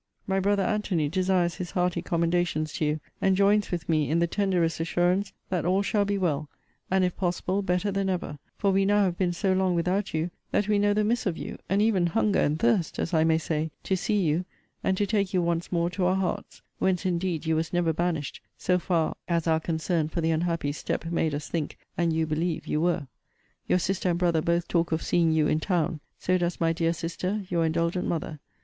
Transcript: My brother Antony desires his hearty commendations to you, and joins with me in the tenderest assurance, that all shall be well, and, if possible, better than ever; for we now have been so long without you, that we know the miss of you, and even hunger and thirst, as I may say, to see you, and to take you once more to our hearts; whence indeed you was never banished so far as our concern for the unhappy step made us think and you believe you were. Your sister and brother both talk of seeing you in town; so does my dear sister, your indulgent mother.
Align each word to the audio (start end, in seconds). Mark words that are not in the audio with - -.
My 0.25 0.39
brother 0.39 0.63
Antony 0.63 1.09
desires 1.09 1.53
his 1.53 1.69
hearty 1.69 2.01
commendations 2.01 2.73
to 2.73 2.85
you, 2.85 2.99
and 3.21 3.35
joins 3.37 3.69
with 3.69 3.87
me 3.87 4.09
in 4.09 4.17
the 4.17 4.25
tenderest 4.25 4.79
assurance, 4.79 5.31
that 5.49 5.63
all 5.63 5.83
shall 5.83 6.05
be 6.05 6.17
well, 6.17 6.49
and, 6.89 7.03
if 7.05 7.15
possible, 7.15 7.61
better 7.61 7.91
than 7.91 8.09
ever; 8.09 8.39
for 8.57 8.71
we 8.71 8.83
now 8.83 9.03
have 9.03 9.15
been 9.15 9.31
so 9.31 9.53
long 9.53 9.75
without 9.75 10.11
you, 10.11 10.31
that 10.49 10.67
we 10.67 10.79
know 10.79 10.95
the 10.95 11.03
miss 11.03 11.27
of 11.27 11.37
you, 11.37 11.55
and 11.69 11.83
even 11.83 12.07
hunger 12.07 12.39
and 12.39 12.57
thirst, 12.57 12.97
as 12.97 13.13
I 13.13 13.23
may 13.23 13.37
say, 13.37 13.69
to 13.83 13.95
see 13.95 14.19
you, 14.19 14.43
and 14.83 14.97
to 14.97 15.05
take 15.05 15.35
you 15.35 15.41
once 15.43 15.71
more 15.71 15.91
to 15.91 16.05
our 16.05 16.15
hearts; 16.15 16.63
whence 16.79 17.05
indeed 17.05 17.45
you 17.45 17.55
was 17.55 17.71
never 17.71 17.93
banished 17.93 18.41
so 18.57 18.79
far 18.79 19.15
as 19.27 19.45
our 19.45 19.59
concern 19.59 20.07
for 20.09 20.19
the 20.19 20.31
unhappy 20.31 20.71
step 20.71 21.05
made 21.05 21.35
us 21.35 21.47
think 21.47 21.77
and 21.95 22.11
you 22.11 22.25
believe 22.25 22.65
you 22.65 22.81
were. 22.81 23.07
Your 23.67 23.77
sister 23.77 24.09
and 24.09 24.17
brother 24.17 24.41
both 24.41 24.67
talk 24.67 24.91
of 24.91 25.03
seeing 25.03 25.31
you 25.31 25.47
in 25.47 25.59
town; 25.59 25.99
so 26.17 26.39
does 26.39 26.59
my 26.59 26.73
dear 26.73 26.91
sister, 26.91 27.45
your 27.49 27.63
indulgent 27.65 28.07
mother. 28.07 28.39